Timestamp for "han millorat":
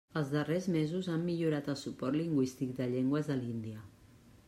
1.15-1.71